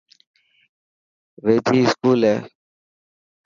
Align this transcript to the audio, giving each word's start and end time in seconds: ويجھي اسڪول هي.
ويجھي 1.45 1.79
اسڪول 1.85 2.19
هي. 2.29 2.35